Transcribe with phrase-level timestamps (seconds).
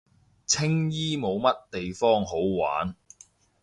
[0.47, 2.95] 青衣冇乜地方好玩